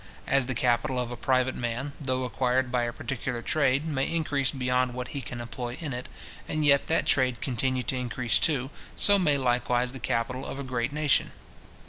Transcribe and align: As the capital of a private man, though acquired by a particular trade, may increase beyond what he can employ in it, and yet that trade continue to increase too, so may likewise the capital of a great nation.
As 0.25 0.47
the 0.47 0.55
capital 0.55 0.97
of 0.99 1.11
a 1.11 1.15
private 1.15 1.53
man, 1.53 1.93
though 2.01 2.23
acquired 2.23 2.71
by 2.71 2.85
a 2.85 2.91
particular 2.91 3.43
trade, 3.43 3.85
may 3.85 4.05
increase 4.11 4.49
beyond 4.49 4.95
what 4.95 5.09
he 5.09 5.21
can 5.21 5.39
employ 5.39 5.77
in 5.79 5.93
it, 5.93 6.09
and 6.47 6.65
yet 6.65 6.87
that 6.87 7.05
trade 7.05 7.39
continue 7.39 7.83
to 7.83 7.95
increase 7.95 8.39
too, 8.39 8.71
so 8.95 9.19
may 9.19 9.37
likewise 9.37 9.91
the 9.91 9.99
capital 9.99 10.43
of 10.43 10.59
a 10.59 10.63
great 10.63 10.91
nation. 10.91 11.31